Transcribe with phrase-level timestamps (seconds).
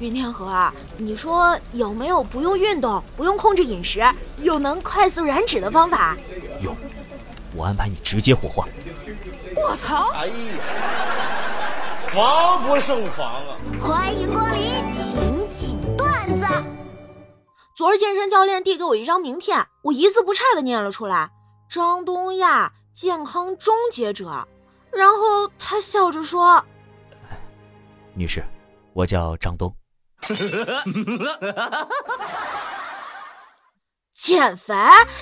[0.00, 4.04] 云天河，你说有没有不用运动、不用控制饮食，
[4.38, 6.16] 又能快速燃脂的方法？
[6.60, 6.74] 有，
[7.54, 8.66] 我安排你直接火化。
[9.56, 10.10] 我操！
[10.14, 10.34] 哎呀，
[12.08, 13.56] 防不胜防啊！
[13.80, 16.46] 欢迎光临情景段子。
[17.76, 21.30] 昨儿健身教练递给我一张名片，我一字不差的念了出来：
[21.68, 24.46] 张东亚，健康终结者。
[24.90, 26.64] 然后他笑着说
[28.14, 28.44] ：“女士，
[28.92, 29.72] 我叫张东。”
[34.14, 34.74] 减肥？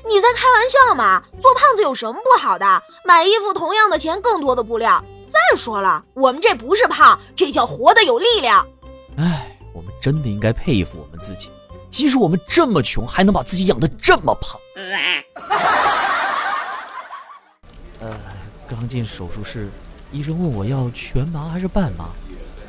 [0.06, 1.22] 你在开玩笑吗？
[1.40, 2.82] 做胖子有什么不好的？
[3.04, 5.02] 买衣服同样的钱，更多的布料。
[5.28, 8.64] 再说了，我们这不是胖，这叫活得有力量。
[9.16, 11.50] 哎，我们真的应该佩服我们自己，
[11.90, 14.60] 即使我们这么穷，还能把自己养得这么胖。
[17.98, 18.14] 呃，
[18.68, 19.68] 刚进手术室，
[20.12, 22.10] 医生问我要全麻还是半麻，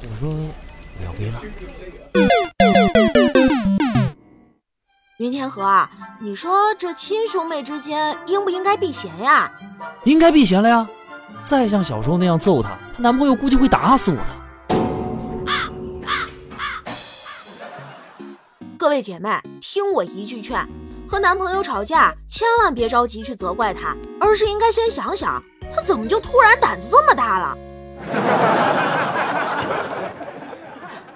[0.02, 1.40] 我说我要微辣。
[5.24, 5.88] 云天河，
[6.20, 9.50] 你说这亲兄妹之间应不应该避嫌呀？
[10.04, 10.86] 应该避嫌了呀！
[11.42, 14.24] 再像小时候那样揍她，她男朋友估计会打死我的。
[18.78, 20.68] 各位姐妹，听我一句劝，
[21.08, 25.42] 和男朋友吵架千万别着急去责怪他，而是应该先想想
[25.74, 27.58] 他怎么就突然胆子这么大了。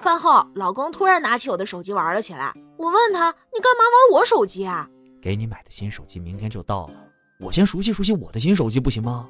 [0.00, 2.54] 饭后，老公突然拿起我的手机玩了起来。
[2.78, 4.88] 我问他：“你干嘛玩我手机啊？”
[5.20, 6.94] 给你买的新手机明天就到了，
[7.40, 9.28] 我先熟悉熟悉我的新手机不行吗？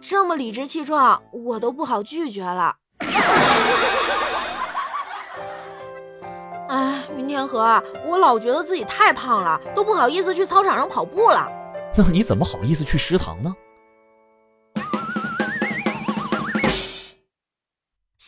[0.00, 2.74] 这么理直气壮，我都不好拒绝了。
[6.68, 11.48] 哎，云天河，我老觉得自己太胖了，都不好意思去操场上跑步了。
[11.96, 13.54] 那你怎么好意思去食堂呢？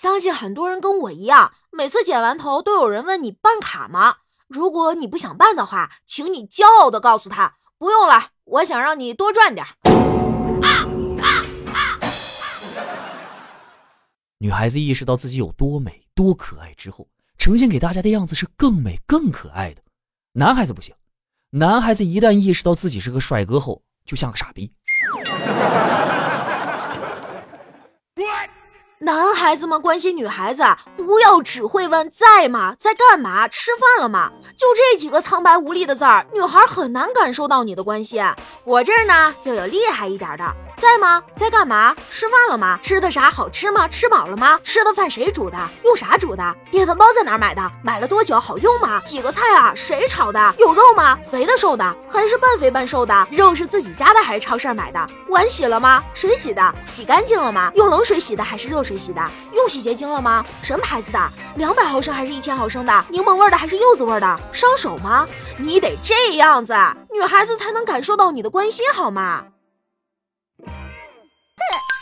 [0.01, 4.17] 相信很多人跟我一样，每次剪完头都有人问你办卡吗？
[4.49, 9.67] 如果你不想办的话，请你骄傲的告诉他不用了，我想让你多赚点。
[14.39, 19.83] 女孩子意识到自己有多美、多可爱之后，呈现给大家的样子是更美、更可爱的。
[20.33, 20.95] 男孩子不行，
[21.51, 24.73] 男孩子一旦意识到自己是个帅哥后，就像个傻逼。
[29.11, 30.63] 男孩子们关心女孩子，
[30.97, 34.31] 不要只会问在吗，在干嘛，吃饭了吗？
[34.57, 38.23] 就这几个苍白无力的字儿，女孩很难感受到你的关心。
[38.65, 40.45] 我这儿呢，就有厉害一点的。
[40.81, 41.23] 在吗？
[41.37, 41.95] 在干嘛？
[42.11, 42.79] 吃饭了吗？
[42.83, 43.31] 吃的啥？
[43.31, 43.87] 好吃吗？
[43.87, 44.59] 吃饱了吗？
[44.65, 45.59] 吃的饭谁煮的？
[45.85, 46.57] 用啥煮的？
[46.71, 47.71] 电饭煲在哪儿买的？
[47.83, 48.41] 买了多久？
[48.41, 49.01] 好用吗？
[49.05, 49.73] 几个菜啊？
[49.77, 50.55] 谁炒的？
[50.59, 51.19] 有肉吗？
[51.31, 51.97] 肥的瘦的？
[52.09, 53.29] 还是半肥半瘦的？
[53.31, 55.07] 肉是自己家的还是超市买的？
[55.29, 56.03] 碗洗了吗？
[56.15, 56.75] 谁洗的？
[56.87, 57.71] 洗干净了吗？
[57.75, 59.23] 用冷水洗的还是热水洗的？
[59.53, 60.43] 用洗洁精了吗？
[60.63, 61.19] 什么牌子的？
[61.57, 63.05] 两百毫升还是一千毫升的？
[63.09, 64.41] 柠檬味的还是柚子味的？
[64.51, 65.27] 伤手吗？
[65.59, 66.75] 你得这样子，
[67.13, 69.45] 女孩子才能感受到你的关心，好吗？
[71.61, 72.00] う。